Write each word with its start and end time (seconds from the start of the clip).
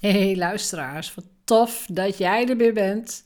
Hey 0.00 0.36
luisteraars, 0.36 1.14
wat 1.14 1.24
tof 1.44 1.86
dat 1.90 2.18
jij 2.18 2.48
er 2.48 2.56
weer 2.56 2.72
bent. 2.72 3.24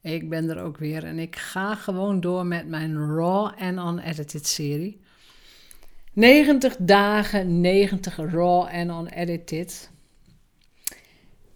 Ik 0.00 0.28
ben 0.28 0.50
er 0.50 0.62
ook 0.62 0.76
weer 0.76 1.04
en 1.04 1.18
ik 1.18 1.36
ga 1.36 1.74
gewoon 1.74 2.20
door 2.20 2.46
met 2.46 2.68
mijn 2.68 3.16
Raw 3.16 3.52
en 3.56 3.78
Unedited 3.78 4.46
serie. 4.46 5.00
90 6.12 6.76
dagen, 6.78 7.60
90 7.60 8.16
Raw 8.16 8.66
en 8.70 8.90
Unedited. 8.90 9.90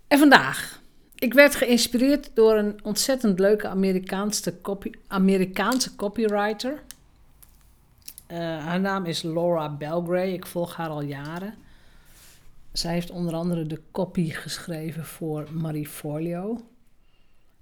En 0.08 0.18
vandaag, 0.18 0.80
ik 1.14 1.34
werd 1.34 1.54
geïnspireerd 1.54 2.30
door 2.34 2.56
een 2.56 2.80
ontzettend 2.82 3.38
leuke 3.38 3.68
Amerikaanse, 3.68 4.60
copy, 4.60 4.90
Amerikaanse 5.06 5.94
copywriter. 5.94 6.82
Uh, 8.28 8.38
haar 8.38 8.80
naam 8.80 9.04
is 9.04 9.22
Laura 9.22 9.76
Belgray, 9.76 10.32
ik 10.32 10.46
volg 10.46 10.76
haar 10.76 10.88
al 10.88 11.02
jaren. 11.02 11.54
Zij 12.72 12.92
heeft 12.92 13.10
onder 13.10 13.34
andere 13.34 13.66
de 13.66 13.80
copy 13.90 14.30
geschreven 14.30 15.04
voor 15.04 15.48
Marie 15.52 15.88
Forleo. 15.88 16.66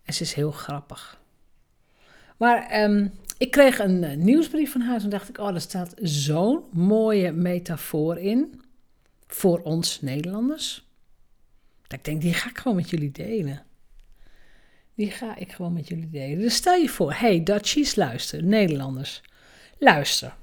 En 0.03 0.15
ze 0.15 0.23
is 0.23 0.33
heel 0.33 0.51
grappig. 0.51 1.21
Maar 2.37 2.83
um, 2.83 3.13
ik 3.39 3.51
kreeg 3.51 3.79
een 3.79 4.03
uh, 4.03 4.17
nieuwsbrief 4.17 4.73
van 4.73 4.81
haar 4.81 5.03
en 5.03 5.09
dacht 5.09 5.29
ik, 5.29 5.39
oh, 5.39 5.55
er 5.55 5.61
staat 5.61 5.95
zo'n 6.03 6.65
mooie 6.73 7.33
metafoor 7.33 8.19
in 8.19 8.63
voor 9.27 9.61
ons 9.63 10.01
Nederlanders. 10.01 10.89
Dat 11.83 11.99
ik 11.99 12.05
denk, 12.05 12.21
die 12.21 12.35
ga 12.35 12.49
ik 12.49 12.59
gewoon 12.59 12.77
met 12.77 12.91
jullie 12.91 13.11
delen. 13.11 13.63
Die 14.95 15.11
ga 15.11 15.37
ik 15.37 15.53
gewoon 15.53 15.73
met 15.73 15.89
jullie 15.89 16.11
delen. 16.11 16.39
Dus 16.39 16.55
stel 16.55 16.75
je 16.75 16.89
voor, 16.89 17.13
hey 17.13 17.43
Dutchies, 17.43 17.95
luister, 17.95 18.43
Nederlanders, 18.43 19.23
luister. 19.79 20.35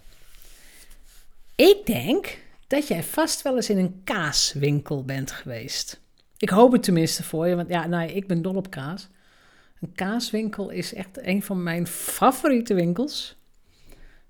Ik 1.56 1.86
denk 1.86 2.38
dat 2.68 2.88
jij 2.88 3.04
vast 3.04 3.42
wel 3.42 3.56
eens 3.56 3.70
in 3.70 3.78
een 3.78 4.02
kaaswinkel 4.04 5.04
bent 5.04 5.32
geweest. 5.32 6.02
Ik 6.38 6.50
hoop 6.50 6.72
het 6.72 6.84
tenminste 6.84 7.24
voor 7.24 7.48
je, 7.48 7.56
want 7.56 7.70
ja, 7.70 7.88
nou, 7.88 8.10
ik 8.10 8.28
ben 8.28 8.42
dol 8.42 8.56
op 8.56 8.70
kaas. 8.70 9.08
Een 9.80 9.94
kaaswinkel 9.94 10.70
is 10.70 10.94
echt 10.94 11.26
een 11.26 11.44
van 11.44 11.64
mijn 11.64 11.88
favoriete 11.88 12.74
winkels. 12.74 13.36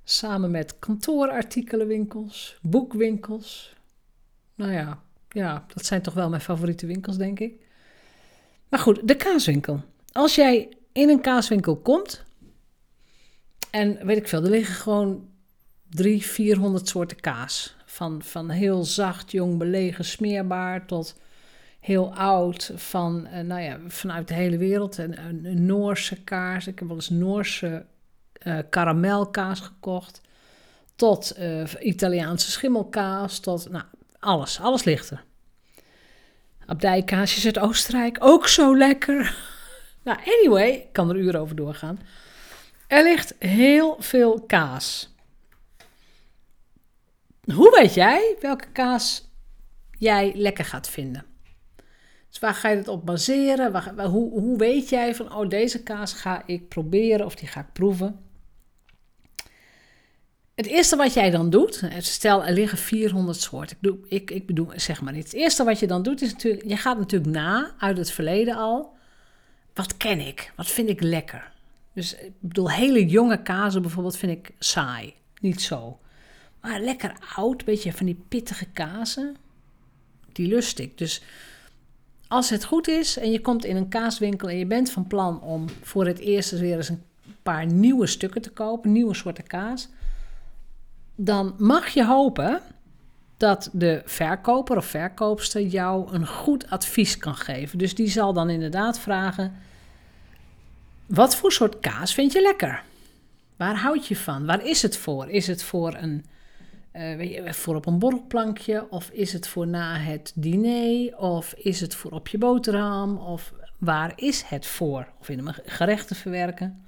Samen 0.03 0.51
met 0.51 0.79
kantoorartikelenwinkels, 0.79 2.57
boekwinkels. 2.61 3.75
Nou 4.55 4.71
ja, 4.71 5.01
ja, 5.29 5.65
dat 5.73 5.85
zijn 5.85 6.01
toch 6.01 6.13
wel 6.13 6.29
mijn 6.29 6.41
favoriete 6.41 6.85
winkels, 6.85 7.17
denk 7.17 7.39
ik. 7.39 7.65
Maar 8.69 8.79
goed, 8.79 9.07
de 9.07 9.15
kaaswinkel. 9.15 9.83
Als 10.11 10.35
jij 10.35 10.69
in 10.91 11.09
een 11.09 11.21
kaaswinkel 11.21 11.77
komt 11.77 12.23
en 13.71 14.05
weet 14.05 14.17
ik 14.17 14.27
veel, 14.27 14.43
er 14.43 14.49
liggen 14.49 14.75
gewoon 14.75 15.29
drie, 15.89 16.25
vierhonderd 16.25 16.87
soorten 16.87 17.19
kaas. 17.19 17.76
Van, 17.97 18.21
van 18.21 18.49
heel 18.49 18.83
zacht, 18.83 19.31
jong, 19.31 19.57
belegen, 19.57 20.05
smeerbaar 20.05 20.85
tot 20.85 21.19
heel 21.79 22.13
oud. 22.13 22.71
Van, 22.75 23.27
uh, 23.33 23.39
nou 23.39 23.61
ja, 23.61 23.79
vanuit 23.87 24.27
de 24.27 24.33
hele 24.33 24.57
wereld. 24.57 24.97
Een, 24.97 25.25
een, 25.25 25.65
Noorse 25.65 26.23
kaas. 26.23 26.67
Ik 26.67 26.79
heb 26.79 26.87
wel 26.87 26.97
eens 26.97 27.09
Noorse 27.09 27.85
uh, 28.43 28.59
karamelkaas 28.69 29.59
gekocht. 29.59 30.21
Tot 30.95 31.35
uh, 31.39 31.63
Italiaanse 31.79 32.51
schimmelkaas. 32.51 33.39
Tot, 33.39 33.69
nou, 33.69 33.83
alles. 34.19 34.59
Alles 34.59 34.83
ligt 34.83 35.09
er. 35.09 35.23
Abdijkaasjes 36.65 37.45
uit 37.45 37.59
Oostenrijk. 37.59 38.17
Ook 38.19 38.47
zo 38.47 38.77
lekker. 38.77 39.35
nou, 40.03 40.19
anyway, 40.25 40.69
ik 40.69 40.93
kan 40.93 41.09
er 41.09 41.15
uren 41.15 41.39
over 41.39 41.55
doorgaan. 41.55 41.99
Er 42.87 43.03
ligt 43.03 43.35
heel 43.39 43.95
veel 43.99 44.41
kaas. 44.41 45.15
Hoe 47.53 47.77
weet 47.79 47.93
jij 47.93 48.35
welke 48.41 48.67
kaas 48.71 49.29
jij 49.97 50.31
lekker 50.35 50.65
gaat 50.65 50.89
vinden? 50.89 51.25
Dus 52.29 52.39
waar 52.39 52.53
ga 52.53 52.69
je 52.69 52.77
het 52.77 52.87
op 52.87 53.05
baseren? 53.05 53.71
Waar, 53.71 54.05
hoe, 54.05 54.39
hoe 54.39 54.57
weet 54.57 54.89
jij 54.89 55.15
van, 55.15 55.35
oh, 55.35 55.49
deze 55.49 55.83
kaas 55.83 56.13
ga 56.13 56.43
ik 56.45 56.67
proberen 56.67 57.25
of 57.25 57.35
die 57.35 57.47
ga 57.47 57.59
ik 57.59 57.73
proeven? 57.73 58.19
Het 60.55 60.65
eerste 60.65 60.95
wat 60.95 61.13
jij 61.13 61.29
dan 61.29 61.49
doet, 61.49 61.83
stel 61.97 62.45
er 62.45 62.53
liggen 62.53 62.77
400 62.77 63.41
soorten, 63.41 63.77
ik, 63.81 63.83
doe, 63.83 63.97
ik, 64.07 64.31
ik 64.31 64.45
bedoel, 64.45 64.69
zeg 64.75 65.01
maar 65.01 65.13
niet. 65.13 65.23
Het 65.23 65.33
eerste 65.33 65.63
wat 65.63 65.79
je 65.79 65.87
dan 65.87 66.03
doet 66.03 66.21
is 66.21 66.31
natuurlijk, 66.31 66.67
je 66.67 66.77
gaat 66.77 66.97
natuurlijk 66.97 67.31
na 67.31 67.71
uit 67.79 67.97
het 67.97 68.11
verleden 68.11 68.55
al. 68.55 68.95
Wat 69.73 69.97
ken 69.97 70.19
ik? 70.19 70.53
Wat 70.55 70.67
vind 70.67 70.89
ik 70.89 71.01
lekker? 71.01 71.51
Dus 71.93 72.15
ik 72.15 72.31
bedoel, 72.39 72.71
hele 72.71 73.05
jonge 73.05 73.41
kazen 73.41 73.81
bijvoorbeeld 73.81 74.17
vind 74.17 74.31
ik 74.31 74.55
saai. 74.59 75.13
Niet 75.39 75.61
zo. 75.61 75.99
Maar 76.67 76.79
lekker 76.79 77.13
oud, 77.35 77.65
beetje 77.65 77.93
van 77.93 78.05
die 78.05 78.23
pittige 78.27 78.65
kazen, 78.65 79.35
die 80.31 80.47
lust 80.47 80.79
ik. 80.79 80.97
Dus 80.97 81.21
als 82.27 82.49
het 82.49 82.63
goed 82.63 82.87
is 82.87 83.17
en 83.17 83.31
je 83.31 83.41
komt 83.41 83.65
in 83.65 83.75
een 83.75 83.89
kaaswinkel 83.89 84.49
en 84.49 84.57
je 84.57 84.65
bent 84.65 84.91
van 84.91 85.07
plan 85.07 85.41
om 85.41 85.65
voor 85.81 86.05
het 86.05 86.19
eerst 86.19 86.51
weer 86.51 86.75
eens 86.75 86.89
een 86.89 87.03
paar 87.43 87.65
nieuwe 87.65 88.07
stukken 88.07 88.41
te 88.41 88.49
kopen, 88.49 88.91
nieuwe 88.91 89.15
soorten 89.15 89.47
kaas, 89.47 89.87
dan 91.15 91.55
mag 91.57 91.87
je 91.87 92.05
hopen 92.05 92.61
dat 93.37 93.69
de 93.73 94.01
verkoper 94.05 94.77
of 94.77 94.85
verkoopster 94.85 95.61
jou 95.61 96.13
een 96.13 96.27
goed 96.27 96.69
advies 96.69 97.17
kan 97.17 97.35
geven. 97.35 97.77
Dus 97.77 97.95
die 97.95 98.09
zal 98.09 98.33
dan 98.33 98.49
inderdaad 98.49 98.99
vragen: 98.99 99.55
wat 101.05 101.35
voor 101.35 101.51
soort 101.51 101.79
kaas 101.79 102.13
vind 102.13 102.31
je 102.31 102.41
lekker? 102.41 102.83
Waar 103.55 103.77
houd 103.77 104.07
je 104.07 104.15
van? 104.15 104.45
Waar 104.45 104.65
is 104.65 104.81
het 104.81 104.97
voor? 104.97 105.29
Is 105.29 105.47
het 105.47 105.63
voor 105.63 105.95
een 105.95 106.25
je, 106.97 107.53
voor 107.53 107.75
op 107.75 107.85
een 107.85 107.99
borrelplankje? 107.99 108.87
Of 108.89 109.09
is 109.09 109.33
het 109.33 109.47
voor 109.47 109.67
na 109.67 109.97
het 109.97 110.31
diner? 110.35 111.17
Of 111.17 111.53
is 111.53 111.81
het 111.81 111.95
voor 111.95 112.11
op 112.11 112.27
je 112.27 112.37
boterham? 112.37 113.17
Of 113.17 113.53
waar 113.77 114.13
is 114.15 114.41
het 114.41 114.65
voor? 114.65 115.07
Of 115.19 115.29
in 115.29 115.47
een 115.47 115.53
gerecht 115.65 116.07
te 116.07 116.15
verwerken? 116.15 116.85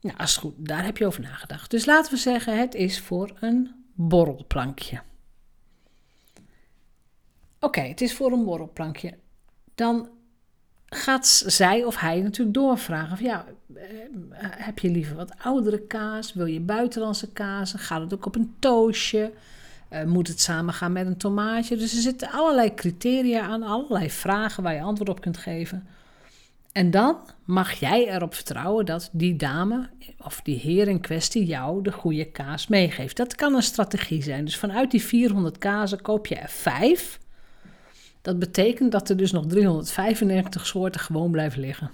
Nou, 0.00 0.18
als 0.18 0.36
goed, 0.36 0.54
daar 0.56 0.84
heb 0.84 0.96
je 0.96 1.06
over 1.06 1.20
nagedacht. 1.20 1.70
Dus 1.70 1.86
laten 1.86 2.12
we 2.12 2.18
zeggen, 2.18 2.58
het 2.58 2.74
is 2.74 3.00
voor 3.00 3.36
een 3.40 3.84
borrelplankje. 3.94 5.02
Oké, 7.60 7.80
het 7.80 8.00
is 8.00 8.14
voor 8.14 8.32
een 8.32 8.44
borrelplankje. 8.44 9.18
Dan 9.74 10.08
gaat 10.90 11.26
zij 11.46 11.84
of 11.84 11.96
hij 11.96 12.20
natuurlijk 12.20 12.54
doorvragen. 12.56 13.12
Of 13.12 13.20
ja, 13.20 13.44
eh, 13.74 13.84
heb 14.40 14.78
je 14.78 14.90
liever 14.90 15.16
wat 15.16 15.32
oudere 15.42 15.86
kaas? 15.86 16.32
Wil 16.32 16.46
je 16.46 16.60
buitenlandse 16.60 17.32
kaas? 17.32 17.72
Gaat 17.76 18.00
het 18.00 18.14
ook 18.14 18.26
op 18.26 18.34
een 18.34 18.54
toastje? 18.58 19.32
Uh, 19.92 20.04
moet 20.04 20.28
het 20.28 20.40
samen 20.40 20.74
gaan 20.74 20.92
met 20.92 21.06
een 21.06 21.16
tomaatje? 21.16 21.76
Dus 21.76 21.94
er 21.94 22.02
zitten 22.02 22.30
allerlei 22.30 22.74
criteria 22.74 23.40
aan, 23.40 23.62
allerlei 23.62 24.10
vragen 24.10 24.62
waar 24.62 24.74
je 24.74 24.80
antwoord 24.80 25.08
op 25.08 25.20
kunt 25.20 25.38
geven. 25.38 25.86
En 26.72 26.90
dan 26.90 27.16
mag 27.44 27.72
jij 27.72 28.08
erop 28.08 28.34
vertrouwen 28.34 28.86
dat 28.86 29.08
die 29.12 29.36
dame 29.36 29.88
of 30.18 30.40
die 30.40 30.58
heer 30.58 30.88
in 30.88 31.00
kwestie 31.00 31.44
jou 31.44 31.82
de 31.82 31.92
goede 31.92 32.24
kaas 32.24 32.66
meegeeft. 32.66 33.16
Dat 33.16 33.34
kan 33.34 33.54
een 33.54 33.62
strategie 33.62 34.22
zijn. 34.22 34.44
Dus 34.44 34.56
vanuit 34.56 34.90
die 34.90 35.02
400 35.02 35.58
kazen 35.58 36.02
koop 36.02 36.26
je 36.26 36.34
er 36.34 36.48
vijf 36.48 37.18
dat 38.22 38.38
betekent 38.38 38.92
dat 38.92 39.08
er 39.08 39.16
dus 39.16 39.32
nog 39.32 39.46
395 39.46 40.66
soorten 40.66 41.00
gewoon 41.00 41.30
blijven 41.30 41.60
liggen. 41.60 41.90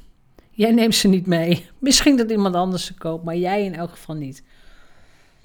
Jij 0.50 0.72
neemt 0.72 0.94
ze 0.94 1.08
niet 1.08 1.26
mee. 1.26 1.66
Misschien 1.78 2.16
dat 2.16 2.30
iemand 2.30 2.54
anders 2.54 2.84
ze 2.84 2.94
koopt, 2.94 3.24
maar 3.24 3.36
jij 3.36 3.64
in 3.64 3.74
elk 3.74 3.90
geval 3.90 4.14
niet. 4.14 4.42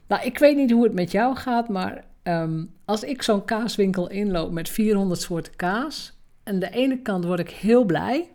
Nou, 0.07 0.23
ik 0.23 0.37
weet 0.37 0.55
niet 0.55 0.71
hoe 0.71 0.83
het 0.83 0.93
met 0.93 1.11
jou 1.11 1.35
gaat, 1.35 1.69
maar 1.69 2.03
um, 2.23 2.69
als 2.85 3.03
ik 3.03 3.21
zo'n 3.21 3.45
kaaswinkel 3.45 4.09
inloop 4.09 4.51
met 4.51 4.69
400 4.69 5.21
soorten 5.21 5.55
kaas, 5.55 6.13
aan 6.43 6.59
de 6.59 6.69
ene 6.69 7.01
kant 7.01 7.25
word 7.25 7.39
ik 7.39 7.49
heel 7.49 7.83
blij. 7.83 8.29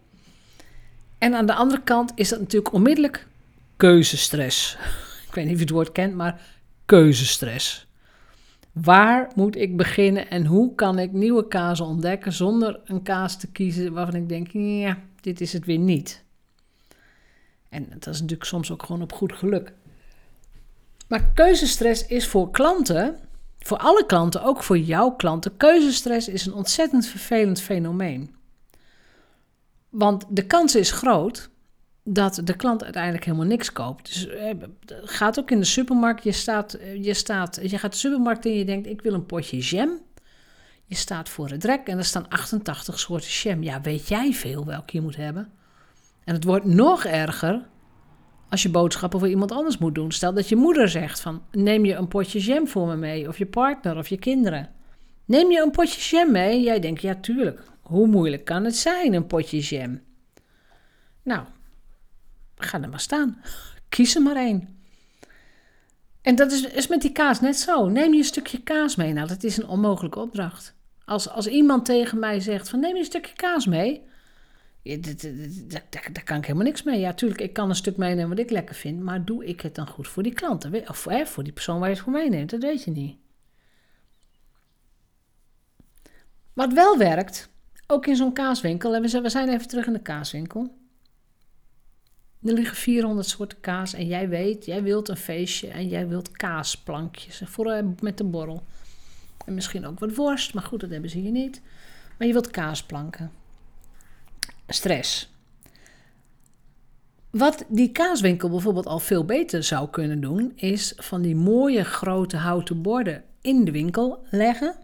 En 1.19 1.35
aan 1.35 1.47
de 1.47 1.55
andere 1.55 1.83
kant 1.83 2.13
is 2.15 2.29
dat 2.29 2.39
natuurlijk 2.39 2.73
onmiddellijk 2.73 3.27
keuzestress. 3.77 4.77
Ik 5.29 5.35
weet 5.35 5.45
niet 5.45 5.53
of 5.55 5.61
je 5.61 5.67
het 5.67 5.75
woord 5.75 5.93
kent, 5.93 6.15
maar 6.15 6.41
keuzestress. 6.87 7.86
Waar 8.83 9.31
moet 9.35 9.57
ik 9.57 9.77
beginnen 9.77 10.31
en 10.31 10.47
hoe 10.47 10.75
kan 10.75 10.99
ik 10.99 11.13
nieuwe 11.13 11.49
kazen 11.49 11.87
ontdekken 11.87 12.33
zonder 12.33 12.81
een 12.85 13.03
kaas 13.03 13.39
te 13.39 13.47
kiezen 13.47 13.93
waarvan 13.93 14.15
ik 14.15 14.29
denk, 14.29 14.49
ja, 14.51 14.99
dit 15.21 15.41
is 15.41 15.53
het 15.53 15.65
weer 15.65 15.79
niet. 15.79 16.25
En 17.69 17.87
dat 17.99 18.15
is 18.15 18.21
natuurlijk 18.21 18.49
soms 18.49 18.73
ook 18.73 18.83
gewoon 18.83 19.03
op 19.03 19.13
goed 19.13 19.33
geluk. 19.33 19.73
Maar 21.09 21.31
keuzestress 21.35 22.07
is 22.07 22.29
voor 22.29 22.51
klanten, 22.51 23.19
voor 23.59 23.79
alle 23.79 24.07
klanten, 24.07 24.43
ook 24.43 24.63
voor 24.63 24.79
jouw 24.79 25.11
klanten, 25.11 25.57
keuzestress 25.57 26.29
is 26.29 26.47
een 26.47 26.55
ontzettend 26.55 27.07
vervelend 27.07 27.61
fenomeen. 27.61 28.35
Want 29.89 30.25
de 30.29 30.47
kans 30.47 30.75
is 30.75 30.91
groot 30.91 31.51
dat 32.09 32.41
de 32.45 32.57
klant 32.57 32.85
uiteindelijk 32.85 33.25
helemaal 33.25 33.47
niks 33.47 33.73
koopt. 33.73 34.07
Dus 34.07 34.29
eh, 34.29 34.51
gaat 35.03 35.39
ook 35.39 35.51
in 35.51 35.59
de 35.59 35.65
supermarkt. 35.65 36.25
Je, 36.25 36.33
staat, 36.33 36.75
eh, 36.75 37.05
je, 37.05 37.15
staat, 37.15 37.59
je 37.63 37.79
gaat 37.79 37.93
de 37.93 37.99
supermarkt 37.99 38.45
in 38.45 38.53
en 38.53 38.59
je 38.59 38.65
denkt: 38.65 38.87
ik 38.87 39.03
wil 39.03 39.15
een 39.15 39.27
potje 39.27 39.59
jam. 39.59 40.01
Je 40.85 40.95
staat 40.95 41.29
voor 41.29 41.49
het 41.49 41.65
rek 41.65 41.87
en 41.87 41.99
er 41.99 42.05
staan 42.05 42.29
88 42.29 42.99
soorten 42.99 43.31
jam. 43.31 43.63
Ja, 43.63 43.81
weet 43.81 44.09
jij 44.09 44.33
veel 44.33 44.65
welke 44.65 44.97
je 44.97 45.01
moet 45.01 45.17
hebben? 45.17 45.53
En 46.25 46.35
het 46.35 46.45
wordt 46.45 46.65
nog 46.65 47.05
erger 47.05 47.63
als 48.49 48.63
je 48.63 48.69
boodschappen 48.69 49.19
voor 49.19 49.29
iemand 49.29 49.53
anders 49.53 49.79
moet 49.79 49.95
doen. 49.95 50.13
Stel 50.13 50.35
dat 50.35 50.49
je 50.49 50.57
moeder 50.57 50.89
zegt 50.89 51.21
van 51.21 51.43
neem 51.51 51.85
je 51.85 51.95
een 51.95 52.09
potje 52.09 52.41
jam 52.41 52.69
voor 52.69 52.87
me 52.87 52.97
mee. 52.97 53.29
Of 53.29 53.39
je 53.39 53.47
partner 53.47 53.97
of 53.97 54.09
je 54.09 54.17
kinderen. 54.17 54.71
Neem 55.25 55.51
je 55.51 55.63
een 55.63 55.71
potje 55.71 56.17
jam 56.17 56.33
mee? 56.33 56.63
Jij 56.63 56.81
denkt, 56.81 57.03
ja 57.03 57.15
tuurlijk. 57.15 57.63
Hoe 57.81 58.07
moeilijk 58.07 58.45
kan 58.45 58.65
het 58.65 58.77
zijn, 58.77 59.15
een 59.15 59.27
potje 59.27 59.59
jam? 59.59 60.01
Nou, 61.23 61.45
ga 62.57 62.83
er 62.83 62.89
maar 62.89 63.01
staan. 63.01 63.43
Kies 63.89 64.15
er 64.15 64.23
maar 64.23 64.37
één. 64.37 64.77
En 66.23 66.35
dat 66.35 66.53
is, 66.53 66.63
is 66.63 66.87
met 66.87 67.01
die 67.01 67.13
kaas 67.13 67.41
net 67.41 67.57
zo. 67.57 67.89
Neem 67.89 68.13
je 68.13 68.19
een 68.19 68.25
stukje 68.25 68.63
kaas 68.63 68.97
mee. 68.97 69.13
Nou, 69.13 69.29
dat 69.29 69.43
is 69.43 69.57
een 69.57 69.69
onmogelijke 69.69 70.19
opdracht. 70.19 70.75
Als, 71.05 71.29
als 71.29 71.47
iemand 71.47 71.85
tegen 71.85 72.19
mij 72.19 72.41
zegt 72.41 72.69
van 72.69 72.81
neem 72.81 72.93
je 72.93 72.99
een 72.99 73.05
stukje 73.05 73.35
kaas 73.35 73.67
mee. 73.67 74.03
Ja, 74.83 74.97
daar, 75.91 76.23
kan 76.25 76.37
ik 76.37 76.45
helemaal 76.45 76.67
niks 76.67 76.83
mee. 76.83 77.01
Ja, 77.01 77.15
tuurlijk, 77.15 77.41
ik 77.41 77.53
kan 77.53 77.69
een 77.69 77.75
stuk 77.75 77.97
meenemen 77.97 78.29
wat 78.29 78.39
ik 78.39 78.51
lekker 78.51 78.75
vind. 78.75 79.01
Maar 79.01 79.25
doe 79.25 79.45
ik 79.45 79.61
het 79.61 79.75
dan 79.75 79.89
goed 79.89 80.09
voor 80.09 80.23
die 80.23 80.33
klant? 80.33 80.89
Of 80.89 81.05
hè, 81.05 81.27
voor 81.27 81.43
die 81.45 81.53
persoon 81.53 81.79
waar 81.79 81.89
je 81.89 81.95
het 81.95 82.05
voor 82.05 82.13
meeneemt? 82.13 82.51
Dat 82.51 82.63
weet 82.63 82.85
je 82.85 82.91
niet. 82.91 83.17
Wat 86.53 86.73
wel 86.73 86.99
werkt, 86.99 87.49
ook 87.87 88.07
in 88.07 88.17
zo'n 88.17 88.33
kaaswinkel. 88.33 88.95
En 88.95 89.03
we 89.03 89.29
zijn 89.29 89.49
even 89.49 89.69
terug 89.69 89.87
in 89.87 89.93
de 89.93 90.03
kaaswinkel. 90.03 90.77
Er 92.47 92.53
liggen 92.53 92.77
400 92.77 93.29
soorten 93.29 93.61
kaas 93.61 93.93
en 93.93 94.07
jij 94.07 94.29
weet, 94.29 94.65
jij 94.65 94.83
wilt 94.83 95.09
een 95.09 95.17
feestje 95.17 95.69
en 95.69 95.89
jij 95.89 96.09
wilt 96.09 96.31
kaasplankjes 96.31 97.43
voor, 97.45 97.71
eh, 97.71 97.85
met 98.01 98.19
de 98.19 98.25
borrel. 98.25 98.63
En 99.45 99.55
misschien 99.55 99.87
ook 99.87 99.99
wat 99.99 100.15
worst, 100.15 100.55
maar 100.55 100.63
goed, 100.63 100.81
dat 100.81 100.91
hebben 100.91 101.11
ze 101.11 101.19
hier 101.19 101.31
niet. 101.31 101.61
Maar 102.19 102.27
je 102.27 102.33
wilt 102.33 102.51
kaasplanken. 102.51 103.31
Stress. 104.67 105.35
Wat 107.31 107.65
die 107.69 107.93
kaaswinkel 107.93 108.51
bijvoorbeeld 108.51 108.87
al 108.87 108.99
veel 108.99 109.25
beter 109.25 109.63
zou 109.63 109.91
kunnen 109.91 110.21
doen, 110.21 110.53
is 110.55 110.93
van 110.97 111.23
die 111.23 111.37
mooie 111.37 111.85
grote 111.85 112.37
houten 112.37 112.83
borden 112.83 113.25
in 113.41 113.65
de 113.65 113.71
winkel 113.71 114.27
leggen. 114.31 114.77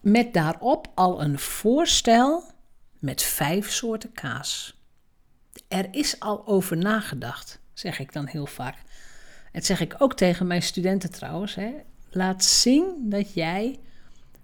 Met 0.00 0.32
daarop 0.32 0.90
al 0.94 1.22
een 1.22 1.38
voorstel 1.38 2.44
met 2.98 3.22
vijf 3.22 3.70
soorten 3.70 4.12
kaas. 4.12 4.74
Er 5.68 5.88
is 5.90 6.20
al 6.20 6.46
over 6.46 6.76
nagedacht, 6.76 7.60
zeg 7.72 7.98
ik 7.98 8.12
dan 8.12 8.26
heel 8.26 8.46
vaak. 8.46 8.76
Dat 9.52 9.64
zeg 9.64 9.80
ik 9.80 9.94
ook 9.98 10.14
tegen 10.14 10.46
mijn 10.46 10.62
studenten 10.62 11.10
trouwens. 11.10 11.54
Hè. 11.54 11.72
Laat 12.10 12.44
zien 12.44 12.94
dat 12.98 13.34
jij 13.34 13.78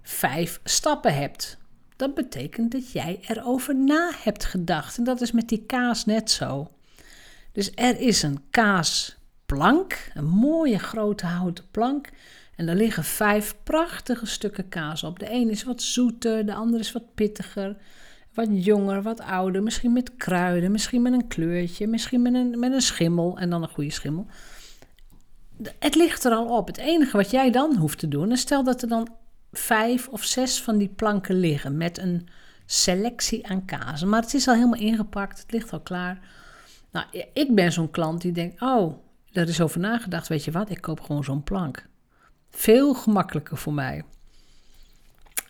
vijf 0.03 0.61
stappen 0.65 1.15
hebt. 1.15 1.59
Dat 1.97 2.15
betekent 2.15 2.73
dat 2.73 2.93
jij 2.93 3.19
erover 3.23 3.77
na 3.77 4.11
hebt 4.23 4.45
gedacht. 4.45 4.99
En 4.99 5.05
dat 5.05 5.21
is 5.21 5.33
met 5.33 5.49
die 5.49 5.65
kaas 5.67 6.05
net 6.05 6.31
zo. 6.31 6.71
Dus 7.53 7.73
er 7.75 8.01
is 8.01 8.23
een 8.23 8.43
kaasplank, 8.51 10.11
een 10.15 10.29
mooie 10.29 10.79
grote 10.79 11.27
houten 11.27 11.65
plank. 11.71 12.09
En 12.57 12.69
er 12.69 12.75
liggen 12.75 13.05
vijf 13.05 13.57
prachtige 13.63 14.27
stukken 14.27 14.69
kaas 14.69 15.05
op. 15.05 15.19
De 15.19 15.31
een 15.31 15.51
is 15.51 15.63
wat 15.65 15.83
zoeter, 15.83 16.47
de 16.47 16.55
ander 16.55 16.81
is 16.81 16.93
wat 16.93 17.15
pittiger 17.15 17.77
wat 18.41 18.65
jonger, 18.65 19.03
wat 19.03 19.21
ouder, 19.21 19.63
misschien 19.63 19.93
met 19.93 20.17
kruiden, 20.17 20.73
misschien 20.73 21.03
met 21.03 21.13
een 21.13 21.27
kleurtje, 21.27 21.87
misschien 21.87 22.23
met 22.23 22.35
een, 22.35 22.59
met 22.59 22.73
een 22.73 22.81
schimmel 22.81 23.39
en 23.39 23.51
dan 23.51 23.63
een 23.63 23.69
goede 23.69 23.91
schimmel. 23.91 24.27
Het 25.79 25.95
ligt 25.95 26.25
er 26.25 26.33
al 26.33 26.57
op. 26.57 26.67
Het 26.67 26.77
enige 26.77 27.17
wat 27.17 27.31
jij 27.31 27.51
dan 27.51 27.77
hoeft 27.77 27.99
te 27.99 28.09
doen, 28.09 28.33
is 28.33 28.41
stel 28.41 28.65
dat 28.65 28.83
er 28.83 28.89
dan 28.89 29.09
vijf 29.53 30.09
of 30.09 30.25
zes 30.25 30.63
van 30.63 30.79
die 30.79 30.89
planken 30.89 31.35
liggen 31.35 31.77
met 31.77 31.99
een 31.99 32.29
selectie 32.67 33.47
aan 33.49 33.65
kazen. 33.65 34.09
Maar 34.09 34.23
het 34.23 34.35
is 34.35 34.49
al 34.49 34.55
helemaal 34.55 34.81
ingepakt, 34.81 35.41
het 35.43 35.53
ligt 35.53 35.73
al 35.73 35.81
klaar. 35.81 36.21
Nou, 36.91 37.07
ik 37.33 37.55
ben 37.55 37.73
zo'n 37.73 37.91
klant 37.91 38.21
die 38.21 38.33
denkt, 38.33 38.63
oh, 38.63 38.95
daar 39.31 39.49
is 39.49 39.61
over 39.61 39.81
nagedacht, 39.81 40.29
weet 40.29 40.45
je 40.45 40.51
wat, 40.51 40.71
ik 40.71 40.81
koop 40.81 41.01
gewoon 41.01 41.25
zo'n 41.25 41.43
plank. 41.43 41.87
Veel 42.51 42.95
gemakkelijker 42.95 43.57
voor 43.57 43.75
mij. 43.75 44.05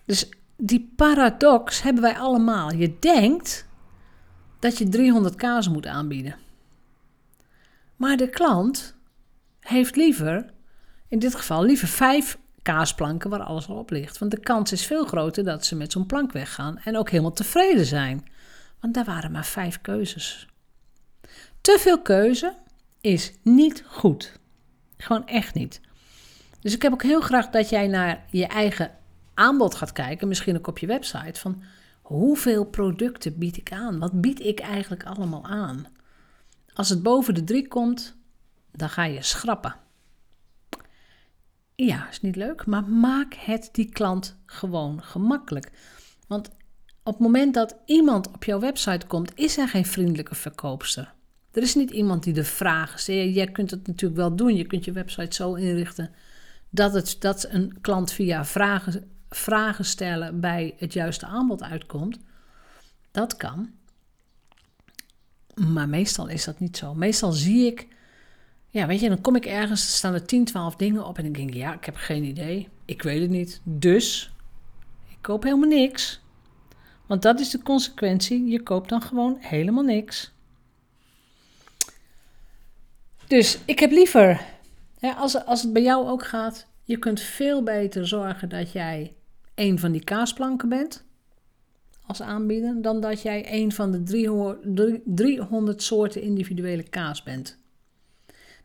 Dus 0.05 0.29
die 0.61 0.93
paradox 0.97 1.83
hebben 1.83 2.03
wij 2.03 2.17
allemaal. 2.19 2.73
Je 2.73 2.99
denkt 2.99 3.69
dat 4.59 4.79
je 4.79 4.89
300 4.89 5.35
kazen 5.35 5.73
moet 5.73 5.87
aanbieden. 5.87 6.35
Maar 7.97 8.17
de 8.17 8.29
klant 8.29 8.97
heeft 9.61 9.97
liever, 9.97 10.53
in 11.09 11.19
dit 11.19 11.35
geval, 11.35 11.65
liever 11.65 11.89
vijf 11.89 12.39
kaasplanken 12.63 13.31
waar 13.31 13.43
alles 13.43 13.69
al 13.69 13.77
op 13.77 13.91
ligt. 13.91 14.19
Want 14.19 14.31
de 14.31 14.41
kans 14.41 14.73
is 14.73 14.87
veel 14.87 15.05
groter 15.05 15.45
dat 15.45 15.65
ze 15.65 15.77
met 15.77 15.93
zo'n 15.93 16.07
plank 16.07 16.33
weggaan 16.33 16.79
en 16.79 16.97
ook 16.97 17.11
helemaal 17.11 17.33
tevreden 17.33 17.87
zijn. 17.87 18.27
Want 18.81 18.95
daar 18.95 19.05
waren 19.05 19.33
maar 19.33 19.45
vijf 19.45 19.81
keuzes. 19.81 20.49
Te 21.61 21.77
veel 21.81 22.03
keuze 22.03 22.55
is 23.01 23.33
niet 23.43 23.85
goed. 23.87 24.39
Gewoon 24.97 25.27
echt 25.27 25.55
niet. 25.55 25.81
Dus 26.61 26.75
ik 26.75 26.83
heb 26.83 26.93
ook 26.93 27.03
heel 27.03 27.21
graag 27.21 27.51
dat 27.51 27.69
jij 27.69 27.87
naar 27.87 28.25
je 28.31 28.47
eigen 28.47 28.91
aanbod 29.41 29.75
gaat 29.75 29.93
kijken, 29.93 30.29
misschien 30.29 30.57
ook 30.57 30.67
op 30.67 30.79
je 30.79 30.87
website, 30.87 31.41
van 31.41 31.63
hoeveel 32.03 32.65
producten 32.65 33.39
bied 33.39 33.57
ik 33.57 33.73
aan? 33.73 33.99
Wat 33.99 34.21
bied 34.21 34.41
ik 34.41 34.61
eigenlijk 34.61 35.05
allemaal 35.05 35.45
aan? 35.45 35.87
Als 36.75 36.89
het 36.89 37.03
boven 37.03 37.35
de 37.35 37.45
drie 37.45 37.69
komt, 37.69 38.17
dan 38.73 38.89
ga 38.89 39.05
je 39.05 39.23
schrappen. 39.23 39.75
Ja, 41.75 42.09
is 42.09 42.21
niet 42.21 42.37
leuk, 42.37 42.67
maar 42.67 42.85
maak 42.85 43.35
het 43.35 43.69
die 43.73 43.93
klant 43.93 44.37
gewoon 44.47 45.03
gemakkelijk. 45.03 45.71
Want 46.27 46.49
op 47.03 47.13
het 47.13 47.23
moment 47.23 47.55
dat 47.55 47.77
iemand 47.85 48.29
op 48.29 48.45
jouw 48.45 48.61
website 48.61 49.07
komt, 49.07 49.33
is 49.35 49.59
er 49.59 49.69
geen 49.69 49.87
vriendelijke 49.87 50.35
verkoopster. 50.35 51.15
Er 51.53 51.63
is 51.63 51.75
niet 51.75 51.91
iemand 51.91 52.23
die 52.23 52.33
de 52.33 52.45
vragen 52.45 52.99
stelt. 52.99 53.35
Jij 53.35 53.47
kunt 53.47 53.71
het 53.71 53.87
natuurlijk 53.87 54.21
wel 54.21 54.37
doen. 54.37 54.57
Je 54.57 54.67
kunt 54.67 54.85
je 54.85 54.93
website 54.93 55.35
zo 55.35 55.55
inrichten 55.55 56.11
dat, 56.71 56.93
het, 56.93 57.17
dat 57.19 57.47
een 57.51 57.79
klant 57.81 58.13
via 58.13 58.45
vragen 58.45 59.11
vragen 59.31 59.85
stellen 59.85 60.41
bij 60.41 60.75
het 60.79 60.93
juiste 60.93 61.27
aanbod 61.27 61.63
uitkomt. 61.63 62.19
Dat 63.11 63.37
kan. 63.37 63.71
Maar 65.55 65.89
meestal 65.89 66.27
is 66.27 66.45
dat 66.45 66.61
niet 66.61 66.77
zo. 66.77 66.95
Meestal 66.95 67.33
zie 67.33 67.67
ik, 67.67 67.87
ja, 68.69 68.87
weet 68.87 69.01
je, 69.01 69.09
dan 69.09 69.21
kom 69.21 69.37
ik 69.37 69.47
ergens, 69.47 69.83
er 69.83 69.89
staan 69.89 70.15
er 70.15 70.27
10, 70.27 70.45
12 70.45 70.77
dingen 70.77 71.07
op 71.07 71.17
en 71.19 71.25
dan 71.25 71.33
denk 71.33 71.49
ik, 71.49 71.55
ja, 71.55 71.75
ik 71.75 71.85
heb 71.85 71.97
geen 71.97 72.25
idee. 72.25 72.69
Ik 72.85 73.03
weet 73.03 73.21
het 73.21 73.31
niet. 73.31 73.61
Dus, 73.65 74.33
ik 75.09 75.19
koop 75.21 75.43
helemaal 75.43 75.69
niks. 75.69 76.21
Want 77.07 77.23
dat 77.23 77.41
is 77.41 77.51
de 77.51 77.63
consequentie. 77.63 78.47
Je 78.47 78.63
koopt 78.63 78.89
dan 78.89 79.03
gewoon 79.03 79.37
helemaal 79.41 79.85
niks. 79.85 80.33
Dus 83.27 83.59
ik 83.65 83.79
heb 83.79 83.91
liever, 83.91 84.41
ja, 84.99 85.13
als, 85.13 85.45
als 85.45 85.63
het 85.63 85.73
bij 85.73 85.83
jou 85.83 86.09
ook 86.09 86.27
gaat, 86.27 86.67
je 86.85 86.99
kunt 86.99 87.21
veel 87.21 87.63
beter 87.63 88.09
zorgen 88.09 88.49
dat 88.49 88.73
jij 88.73 89.15
een 89.61 89.79
van 89.79 89.93
die 89.93 90.05
kaasplanken 90.05 90.69
bent 90.69 91.05
als 92.07 92.23
aanbieder, 92.23 92.83
dan 92.83 93.01
dat 93.01 93.23
jij 93.23 93.53
een 93.53 93.73
van 93.73 93.91
de 93.91 95.01
300, 95.05 95.83
soorten 95.83 96.23
individuele 96.23 96.83
kaas 96.83 97.23
bent. 97.23 97.59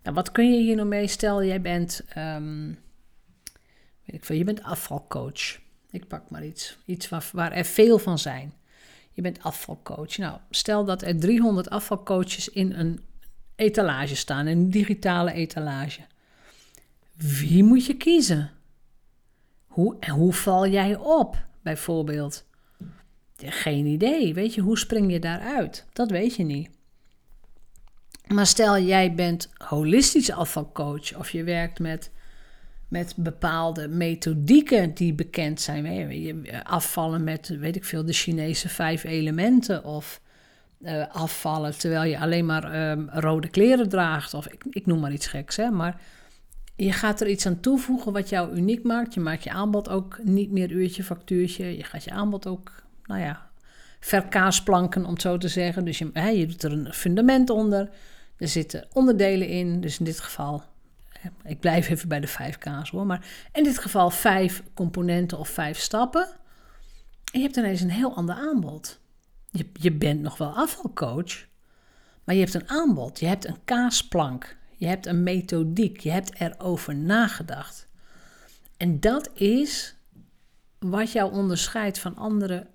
Nou, 0.03 0.15
wat 0.15 0.31
kun 0.31 0.53
je 0.53 0.61
hier 0.61 0.75
nou 0.75 0.87
mee? 0.87 1.07
Stel, 1.07 1.43
jij 1.43 1.61
bent, 1.61 2.03
um, 2.17 2.67
weet 4.05 4.15
ik 4.15 4.25
veel, 4.25 4.35
je 4.35 4.43
bent 4.43 4.63
afvalcoach. 4.63 5.59
Ik 5.91 6.07
pak 6.07 6.29
maar 6.29 6.45
iets, 6.45 6.77
iets 6.85 7.09
waar, 7.09 7.29
waar 7.31 7.51
er 7.51 7.65
veel 7.65 7.97
van 7.97 8.19
zijn. 8.19 8.53
Je 9.11 9.21
bent 9.21 9.43
afvalcoach. 9.43 10.17
Nou, 10.17 10.39
stel 10.49 10.85
dat 10.85 11.01
er 11.01 11.19
300 11.19 11.69
afvalcoaches 11.69 12.49
in 12.49 12.73
een 12.73 12.99
etalage 13.55 14.15
staan, 14.15 14.45
een 14.45 14.69
digitale 14.69 15.33
etalage. 15.33 16.01
Wie 17.17 17.63
moet 17.63 17.85
je 17.85 17.97
kiezen? 17.97 18.54
Hoe, 19.75 19.95
hoe 20.11 20.33
val 20.33 20.67
jij 20.67 20.95
op, 20.95 21.45
bijvoorbeeld? 21.61 22.45
Geen 23.37 23.85
idee. 23.85 24.33
Weet 24.33 24.53
je, 24.53 24.61
hoe 24.61 24.77
spring 24.77 25.11
je 25.11 25.19
daaruit? 25.19 25.85
Dat 25.93 26.09
weet 26.09 26.35
je 26.35 26.43
niet. 26.43 26.69
Maar 28.27 28.45
stel 28.45 28.79
jij 28.79 29.13
bent 29.13 29.49
holistisch 29.57 30.31
afvalcoach 30.31 31.15
of 31.17 31.29
je 31.29 31.43
werkt 31.43 31.79
met, 31.79 32.11
met 32.87 33.13
bepaalde 33.17 33.87
methodieken 33.87 34.93
die 34.93 35.13
bekend 35.13 35.61
zijn. 35.61 36.21
Je 36.21 36.63
afvallen 36.63 37.23
met, 37.23 37.47
weet 37.47 37.75
ik 37.75 37.83
veel, 37.83 38.05
de 38.05 38.13
Chinese 38.13 38.69
vijf 38.69 39.03
elementen 39.03 39.83
of 39.83 40.21
uh, 40.81 41.05
afvallen 41.11 41.77
terwijl 41.77 42.03
je 42.03 42.19
alleen 42.19 42.45
maar 42.45 42.91
um, 42.91 43.09
rode 43.09 43.47
kleren 43.47 43.89
draagt 43.89 44.33
of 44.33 44.47
ik, 44.47 44.63
ik 44.69 44.85
noem 44.85 44.99
maar 44.99 45.13
iets 45.13 45.27
geks. 45.27 45.55
Hè? 45.55 45.69
Maar 45.69 46.01
je 46.75 46.91
gaat 46.91 47.21
er 47.21 47.27
iets 47.27 47.45
aan 47.45 47.59
toevoegen 47.59 48.13
wat 48.13 48.29
jou 48.29 48.55
uniek 48.55 48.83
maakt. 48.83 49.13
Je 49.13 49.19
maakt 49.19 49.43
je 49.43 49.51
aanbod 49.51 49.89
ook 49.89 50.19
niet 50.23 50.51
meer 50.51 50.71
uurtje, 50.71 51.03
factuurtje. 51.03 51.77
Je 51.77 51.83
gaat 51.83 52.03
je 52.03 52.11
aanbod 52.11 52.47
ook, 52.47 52.83
nou 53.03 53.21
ja, 53.21 53.49
verkaasplanken 53.99 55.05
om 55.05 55.19
zo 55.19 55.37
te 55.37 55.47
zeggen. 55.47 55.85
Dus 55.85 55.97
je, 55.97 56.09
hè, 56.13 56.29
je 56.29 56.45
doet 56.45 56.63
er 56.63 56.71
een 56.71 56.93
fundament 56.93 57.49
onder. 57.49 57.89
Er 58.37 58.47
zitten 58.47 58.87
onderdelen 58.93 59.47
in. 59.47 59.81
Dus 59.81 59.99
in 59.99 60.05
dit 60.05 60.19
geval, 60.19 60.63
ik 61.43 61.59
blijf 61.59 61.89
even 61.89 62.07
bij 62.07 62.19
de 62.19 62.27
vijf 62.27 62.57
K's 62.57 62.89
hoor. 62.89 63.05
Maar 63.05 63.25
in 63.53 63.63
dit 63.63 63.77
geval 63.77 64.09
vijf 64.09 64.63
componenten 64.73 65.37
of 65.37 65.49
vijf 65.49 65.79
stappen. 65.79 66.27
En 67.31 67.39
je 67.39 67.45
hebt 67.45 67.57
ineens 67.57 67.81
een 67.81 67.89
heel 67.89 68.15
ander 68.15 68.35
aanbod. 68.35 68.99
Je, 69.51 69.69
je 69.73 69.91
bent 69.91 70.21
nog 70.21 70.37
wel 70.37 70.55
afvalcoach, 70.55 71.45
maar 72.23 72.35
je 72.35 72.41
hebt 72.41 72.53
een 72.53 72.69
aanbod. 72.69 73.19
Je 73.19 73.27
hebt 73.27 73.47
een 73.47 73.59
kaasplank. 73.65 74.57
Je 74.77 74.87
hebt 74.87 75.05
een 75.05 75.23
methodiek, 75.23 75.99
je 75.99 76.11
hebt 76.11 76.39
erover 76.39 76.95
nagedacht. 76.95 77.87
En 78.77 78.99
dat 78.99 79.29
is 79.33 79.95
wat 80.79 81.11
jou 81.11 81.31
onderscheidt 81.31 81.99
van 81.99 82.15
andere 82.15 82.67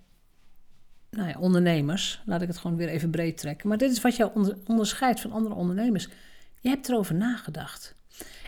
nou 1.11 1.29
ja, 1.29 1.39
ondernemers. 1.39 2.23
Laat 2.25 2.43
ik 2.43 2.49
het 2.49 2.59
gewoon 2.59 2.77
weer 2.77 2.89
even 2.89 3.11
breed 3.11 3.37
trekken. 3.37 3.69
Maar 3.69 3.79
dit 3.79 3.91
is 3.91 4.01
wat 4.01 4.17
jou 4.17 4.57
onderscheidt 4.67 5.21
van 5.21 5.33
andere 5.33 5.55
ondernemers. 5.55 6.09
Je 6.61 6.69
hebt 6.69 6.89
erover 6.89 7.15
nagedacht. 7.15 7.95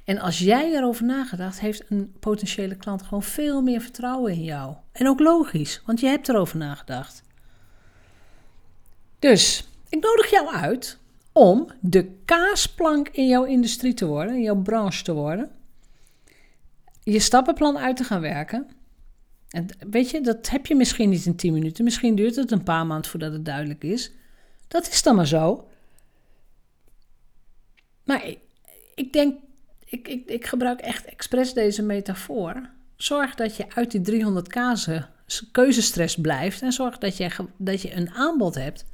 En 0.04 0.18
als 0.18 0.38
jij 0.38 0.72
erover 0.72 1.04
nagedacht, 1.04 1.60
heeft 1.60 1.84
een 1.88 2.12
potentiële 2.20 2.76
klant 2.76 3.02
gewoon 3.02 3.22
veel 3.22 3.62
meer 3.62 3.80
vertrouwen 3.80 4.32
in 4.32 4.44
jou. 4.44 4.74
En 4.92 5.08
ook 5.08 5.20
logisch, 5.20 5.82
want 5.86 6.00
je 6.00 6.06
hebt 6.06 6.28
erover 6.28 6.56
nagedacht. 6.58 7.22
Dus 9.18 9.68
ik 9.88 10.02
nodig 10.02 10.30
jou 10.30 10.54
uit 10.54 10.98
om 11.32 11.66
de 11.80 12.10
kaasplank 12.24 13.08
in 13.08 13.26
jouw 13.26 13.44
industrie 13.44 13.94
te 13.94 14.06
worden, 14.06 14.34
in 14.34 14.42
jouw 14.42 14.62
branche 14.62 15.02
te 15.02 15.12
worden. 15.12 15.50
Je 17.02 17.18
stappenplan 17.18 17.78
uit 17.78 17.96
te 17.96 18.04
gaan 18.04 18.20
werken. 18.20 18.66
En 19.48 19.66
weet 19.90 20.10
je, 20.10 20.20
dat 20.20 20.48
heb 20.48 20.66
je 20.66 20.74
misschien 20.74 21.08
niet 21.08 21.26
in 21.26 21.36
10 21.36 21.52
minuten. 21.52 21.84
Misschien 21.84 22.14
duurt 22.14 22.36
het 22.36 22.50
een 22.50 22.62
paar 22.62 22.86
maanden 22.86 23.10
voordat 23.10 23.32
het 23.32 23.44
duidelijk 23.44 23.84
is. 23.84 24.10
Dat 24.68 24.88
is 24.88 25.02
dan 25.02 25.16
maar 25.16 25.26
zo. 25.26 25.68
Maar 28.04 28.24
ik, 28.94 29.12
denk, 29.12 29.38
ik, 29.84 30.08
ik, 30.08 30.28
ik 30.28 30.46
gebruik 30.46 30.80
echt 30.80 31.04
expres 31.04 31.52
deze 31.52 31.82
metafoor. 31.82 32.70
Zorg 32.96 33.34
dat 33.34 33.56
je 33.56 33.74
uit 33.74 33.90
die 33.90 34.00
300 34.00 34.48
kazen 34.48 35.08
keuzestress 35.52 36.16
blijft. 36.16 36.62
En 36.62 36.72
zorg 36.72 36.98
dat 36.98 37.16
je, 37.16 37.30
dat 37.56 37.82
je 37.82 37.94
een 37.94 38.10
aanbod 38.10 38.54
hebt 38.54 38.84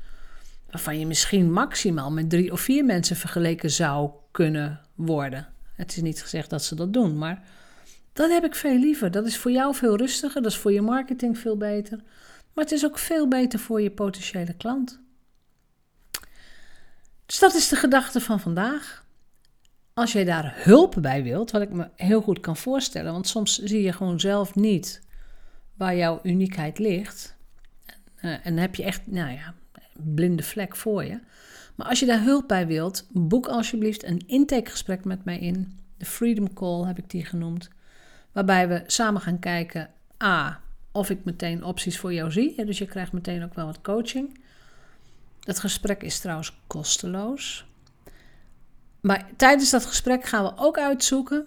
waarvan 0.70 0.98
je 0.98 1.06
misschien 1.06 1.52
maximaal 1.52 2.10
met 2.10 2.30
drie 2.30 2.52
of 2.52 2.60
vier 2.60 2.84
mensen 2.84 3.16
vergeleken 3.16 3.70
zou 3.70 4.10
kunnen 4.30 4.80
worden. 4.94 5.48
Het 5.72 5.96
is 5.96 6.02
niet 6.02 6.22
gezegd 6.22 6.50
dat 6.50 6.64
ze 6.64 6.75
dat 6.75 6.92
doen, 6.92 7.18
maar 7.18 7.42
dat 8.12 8.30
heb 8.30 8.44
ik 8.44 8.54
veel 8.54 8.78
liever. 8.78 9.10
Dat 9.10 9.26
is 9.26 9.38
voor 9.38 9.50
jou 9.50 9.75
veel 9.75 9.96
rustiger, 9.96 10.42
dat 10.42 10.52
is 10.52 10.58
voor 10.58 10.72
je 10.72 10.80
marketing 10.80 11.38
veel 11.38 11.56
beter. 11.56 11.96
Maar 12.52 12.64
het 12.64 12.72
is 12.72 12.84
ook 12.84 12.98
veel 12.98 13.28
beter 13.28 13.58
voor 13.58 13.80
je 13.80 13.90
potentiële 13.90 14.52
klant. 14.52 15.00
Dus 17.26 17.38
dat 17.38 17.54
is 17.54 17.68
de 17.68 17.76
gedachte 17.76 18.20
van 18.20 18.40
vandaag. 18.40 19.06
Als 19.94 20.12
jij 20.12 20.25
daar 20.25 20.54
hulp 20.56 20.96
bij 21.00 21.22
wilt, 21.22 21.50
wat 21.50 21.62
ik 21.62 21.70
me 21.70 21.88
heel 21.96 22.20
goed 22.20 22.40
kan 22.40 22.56
voorstellen, 22.56 23.12
want 23.12 23.28
soms 23.28 23.58
zie 23.58 23.82
je 23.82 23.92
gewoon 23.92 24.20
zelf 24.20 24.54
niet 24.54 25.02
waar 25.76 25.96
jouw 25.96 26.20
uniekheid 26.22 26.78
ligt. 26.78 27.37
En, 28.16 28.42
en 28.42 28.56
heb 28.56 28.75
je 28.75 28.82
echt, 28.82 29.06
nou 29.06 29.32
ja, 29.32 29.54
blinde 30.02 30.42
vlek 30.42 30.76
voor 30.76 31.04
je. 31.04 31.20
Maar 31.74 31.86
als 31.86 32.00
je 32.00 32.06
daar 32.06 32.22
hulp 32.22 32.48
bij 32.48 32.66
wilt, 32.66 33.06
boek 33.10 33.46
alsjeblieft 33.46 34.04
een 34.04 34.22
intakegesprek 34.26 35.04
met 35.04 35.24
mij 35.24 35.38
in. 35.38 35.78
De 35.96 36.04
Freedom 36.04 36.52
Call 36.52 36.86
heb 36.86 36.98
ik 36.98 37.10
die 37.10 37.24
genoemd. 37.24 37.68
Waarbij 38.32 38.68
we 38.68 38.82
samen 38.86 39.20
gaan 39.20 39.38
kijken, 39.38 39.90
A, 40.22 40.60
of 40.92 41.10
ik 41.10 41.24
meteen 41.24 41.64
opties 41.64 41.98
voor 41.98 42.12
jou 42.12 42.30
zie. 42.30 42.64
dus 42.64 42.78
je 42.78 42.86
krijgt 42.86 43.12
meteen 43.12 43.44
ook 43.44 43.54
wel 43.54 43.66
wat 43.66 43.80
coaching. 43.80 44.40
Dat 45.40 45.58
gesprek 45.58 46.02
is 46.02 46.18
trouwens 46.18 46.60
kosteloos. 46.66 47.66
Maar 49.00 49.30
tijdens 49.36 49.70
dat 49.70 49.86
gesprek 49.86 50.24
gaan 50.24 50.44
we 50.44 50.52
ook 50.56 50.78
uitzoeken 50.78 51.46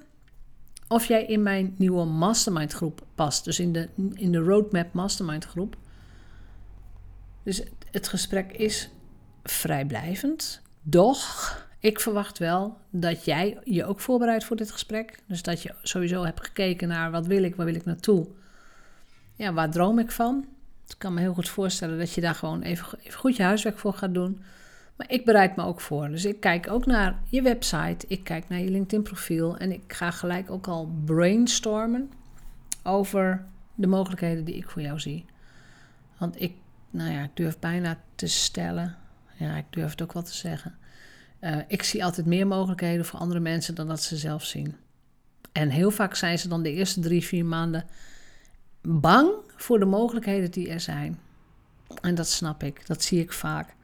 of 0.88 1.06
jij 1.06 1.26
in 1.26 1.44
mijn 1.44 1.76
nieuwe 1.78 2.06
mastermind 2.06 2.74
groep 2.74 3.06
past. 3.16 3.44
Dus 3.44 3.60
in 3.60 3.74
de, 3.74 3.90
in 4.14 4.32
de 4.32 4.38
Roadmap 4.38 4.94
Mastermind 4.94 5.46
groep. 5.46 5.78
Dus 7.44 7.64
het 7.92 8.08
gesprek 8.08 8.52
is 8.52 8.90
vrijblijvend. 9.44 10.62
Doch 10.82 11.58
ik 11.80 12.00
verwacht 12.00 12.38
wel 12.38 12.78
dat 12.90 13.26
jij 13.26 13.58
je 13.64 13.86
ook 13.86 14.00
voorbereidt 14.00 14.44
voor 14.44 14.56
dit 14.56 14.72
gesprek. 14.72 15.20
Dus 15.26 15.42
dat 15.42 15.62
je 15.62 15.74
sowieso 15.82 16.24
hebt 16.24 16.46
gekeken 16.46 16.88
naar 16.88 17.12
wat 17.12 17.28
wil 17.28 17.44
ik, 17.44 17.56
waar 17.56 17.66
wil 17.66 17.76
ik 17.76 17.86
naartoe. 17.86 18.28
Ja, 19.36 19.54
waar 19.54 19.72
droom 19.72 20.00
ik 20.00 20.12
van? 20.12 20.46
Ik 20.88 20.96
kan 20.98 21.14
me 21.14 21.20
heel 21.20 21.34
goed 21.34 21.50
voorstellen 21.50 21.98
dat 21.98 22.14
je 22.14 22.22
daar 22.22 22.36
gewoon 22.36 22.62
even, 22.62 23.00
even 23.04 23.20
goed 23.20 23.36
je 23.36 23.44
huiswerk 23.44 23.78
voor 23.78 23.94
gaat 23.94 24.14
doen. 24.14 24.42
Maar 24.96 25.12
ik 25.12 25.26
bereid 25.26 25.56
me 25.56 25.64
ook 25.64 25.82
voor. 25.82 26.10
Dus 26.10 26.26
ik 26.26 26.40
kijk 26.40 26.70
ook 26.70 26.86
naar 26.86 27.20
je 27.30 27.42
website, 27.42 28.06
ik 28.08 28.24
kijk 28.24 28.50
naar 28.50 28.60
je 28.60 28.70
LinkedIn 28.70 29.04
profiel 29.04 29.58
en 29.58 29.72
ik 29.72 29.94
ga 29.94 30.12
gelijk 30.12 30.52
ook 30.52 30.68
al 30.68 30.92
brainstormen 31.06 32.12
over 32.84 33.46
de 33.76 33.88
mogelijkheden 33.88 34.46
die 34.46 34.56
ik 34.56 34.70
voor 34.70 34.82
jou 34.82 35.00
zie. 35.00 35.26
Want 36.18 36.42
ik 36.42 36.54
nou 36.92 37.12
ja, 37.12 37.24
ik 37.24 37.32
durf 37.34 37.60
bijna 37.60 38.00
te 38.16 38.28
stellen. 38.28 38.98
Ja, 39.38 39.56
ik 39.56 39.66
durf 39.70 39.92
het 39.92 40.02
ook 40.02 40.14
wel 40.14 40.24
te 40.24 40.34
zeggen. 40.34 40.76
Uh, 41.42 41.58
ik 41.68 41.84
zie 41.84 42.04
altijd 42.04 42.26
meer 42.26 42.48
mogelijkheden 42.48 43.06
voor 43.06 43.20
andere 43.20 43.40
mensen 43.40 43.76
dan 43.76 43.88
dat 43.88 44.04
ze 44.04 44.18
zelf 44.18 44.46
zien. 44.46 44.76
En 45.52 45.70
heel 45.70 45.92
vaak 45.92 46.16
zijn 46.16 46.40
ze 46.40 46.48
dan 46.48 46.64
de 46.64 46.72
eerste 46.72 47.00
drie, 47.00 47.24
vier 47.24 47.46
maanden 47.46 47.86
bang 48.82 49.32
voor 49.56 49.80
de 49.80 49.86
mogelijkheden 49.86 50.52
die 50.52 50.70
er 50.70 50.80
zijn. 50.80 51.20
En 52.02 52.16
dat 52.16 52.28
snap 52.28 52.64
ik, 52.64 52.88
dat 52.88 53.04
zie 53.04 53.20
ik 53.20 53.32
vaak. 53.32 53.76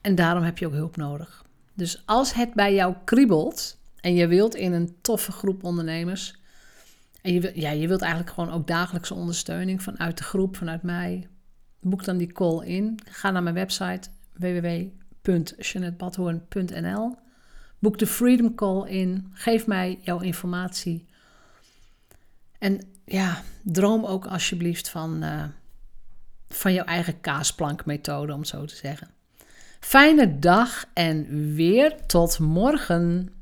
En 0.00 0.14
daarom 0.14 0.42
heb 0.42 0.58
je 0.58 0.66
ook 0.66 0.72
hulp 0.72 0.96
nodig. 0.96 1.44
Dus 1.74 2.02
als 2.04 2.34
het 2.34 2.54
bij 2.54 2.74
jou 2.74 2.94
kriebelt 3.04 3.78
en 4.00 4.14
je 4.14 4.26
wilt 4.26 4.54
in 4.54 4.72
een 4.72 4.96
toffe 5.00 5.32
groep 5.32 5.64
ondernemers. 5.64 6.38
En 7.22 7.32
je, 7.32 7.52
ja, 7.54 7.70
je 7.70 7.88
wilt 7.88 8.02
eigenlijk 8.02 8.32
gewoon 8.32 8.52
ook 8.52 8.66
dagelijkse 8.66 9.14
ondersteuning 9.14 9.82
vanuit 9.82 10.18
de 10.18 10.24
groep, 10.24 10.56
vanuit 10.56 10.82
mij, 10.82 11.28
boek 11.88 12.04
dan 12.04 12.16
die 12.16 12.32
call 12.32 12.64
in. 12.64 12.98
Ga 13.04 13.30
naar 13.30 13.42
mijn 13.42 13.54
website 13.54 14.08
www.jeanettebadhoorn.nl. 14.32 17.16
Boek 17.78 17.98
de 17.98 18.06
Freedom 18.06 18.54
Call 18.54 18.88
in. 18.88 19.30
Geef 19.32 19.66
mij 19.66 19.98
jouw 20.02 20.20
informatie. 20.20 21.06
En 22.58 22.80
ja, 23.04 23.42
droom 23.62 24.04
ook 24.04 24.26
alsjeblieft 24.26 24.88
van, 24.88 25.24
uh, 25.24 25.44
van 26.48 26.72
jouw 26.72 26.84
eigen 26.84 27.20
kaasplankmethode, 27.20 28.32
om 28.32 28.44
zo 28.44 28.64
te 28.64 28.76
zeggen. 28.76 29.10
Fijne 29.80 30.38
dag 30.38 30.84
en 30.92 31.52
weer 31.54 32.06
tot 32.06 32.38
morgen. 32.38 33.35